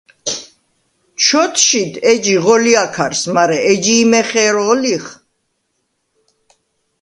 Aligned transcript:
ჩ’ოთშიდ 1.23 1.93
ეჯი 2.11 2.35
ღოლჲა̄ქარს, 2.43 3.21
მარა 3.33 3.57
ეჯი 3.71 3.95
იმ 4.03 4.11
ეხე̄რო̄ლიხ? 4.19 5.05